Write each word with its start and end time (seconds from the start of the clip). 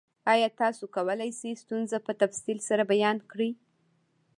ایا 0.31 0.47
تاسو 0.61 0.83
کولی 0.95 1.31
شئ 1.39 1.51
ستونزه 1.61 1.97
په 2.05 2.11
تفصیل 2.21 2.57
سره 2.69 2.83
بیان 2.91 3.17
کړئ؟ 3.31 3.51